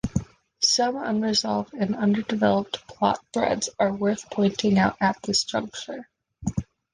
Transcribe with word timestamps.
Some 0.63 0.97
unresolved 0.97 1.75
and 1.75 1.95
underdeveloped 1.95 2.87
plot 2.87 3.23
threads 3.31 3.69
are 3.77 3.93
worth 3.93 4.31
pointing 4.31 4.79
out 4.79 4.97
at 4.99 5.21
this 5.21 5.43
juncture. 5.43 6.09